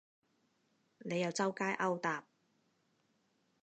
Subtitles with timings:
[0.97, 2.25] 你又周街勾搭